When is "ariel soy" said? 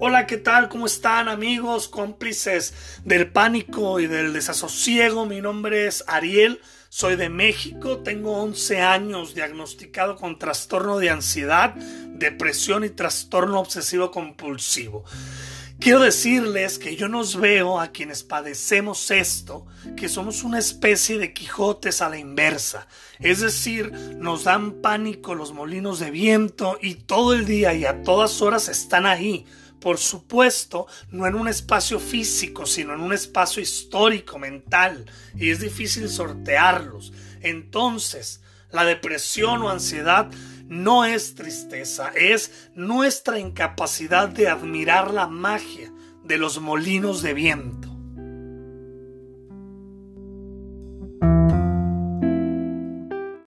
6.06-7.16